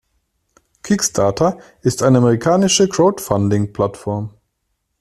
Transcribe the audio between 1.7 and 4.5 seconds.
ist eine amerikanische Crowdfunding-Plattform.